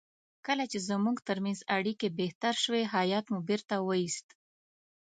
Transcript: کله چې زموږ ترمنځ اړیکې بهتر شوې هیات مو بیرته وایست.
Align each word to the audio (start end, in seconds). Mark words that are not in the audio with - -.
کله 0.45 0.63
چې 0.71 0.79
زموږ 0.89 1.17
ترمنځ 1.27 1.59
اړیکې 1.77 2.07
بهتر 2.19 2.53
شوې 2.63 2.83
هیات 2.95 3.25
مو 3.31 3.39
بیرته 3.49 3.75
وایست. 3.81 4.27